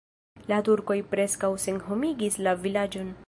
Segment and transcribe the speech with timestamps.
[0.51, 3.19] La turkoj preskaŭ senhomigis la vilaĝon.